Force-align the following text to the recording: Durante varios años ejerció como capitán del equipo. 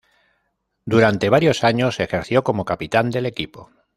Durante 0.83 1.29
varios 1.29 1.63
años 1.63 1.99
ejerció 1.99 2.43
como 2.43 2.65
capitán 2.65 3.11
del 3.11 3.27
equipo. 3.27 3.69